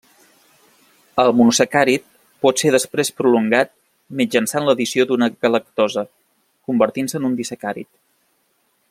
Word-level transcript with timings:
El 1.23 1.27
monosacàrid 1.41 2.07
pot 2.45 2.63
ser 2.63 2.71
després 2.75 3.13
prolongat, 3.21 3.71
mitjançant 4.23 4.67
l'addició 4.71 5.07
d'una 5.11 5.29
galactosa, 5.47 6.07
convertint-se 6.71 7.23
en 7.23 7.33
un 7.33 7.41
disacàrid. 7.43 7.93